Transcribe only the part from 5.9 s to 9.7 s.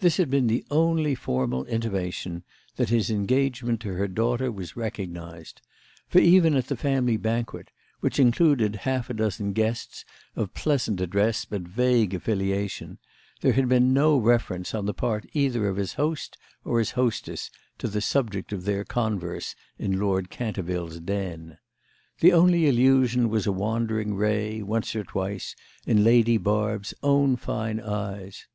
for even at the family banquet, which included half a dozen